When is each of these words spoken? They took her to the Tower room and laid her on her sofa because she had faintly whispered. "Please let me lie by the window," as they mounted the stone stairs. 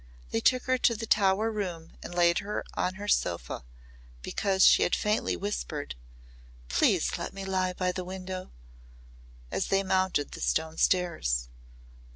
They 0.31 0.39
took 0.39 0.63
her 0.63 0.79
to 0.79 0.95
the 0.95 1.05
Tower 1.05 1.51
room 1.51 1.95
and 2.01 2.15
laid 2.15 2.39
her 2.39 2.65
on 2.73 2.95
her 2.95 3.07
sofa 3.07 3.63
because 4.23 4.65
she 4.65 4.81
had 4.81 4.95
faintly 4.95 5.35
whispered. 5.37 5.93
"Please 6.69 7.19
let 7.19 7.33
me 7.33 7.45
lie 7.45 7.73
by 7.73 7.91
the 7.91 8.03
window," 8.03 8.51
as 9.51 9.67
they 9.67 9.83
mounted 9.83 10.31
the 10.31 10.41
stone 10.41 10.79
stairs. 10.79 11.49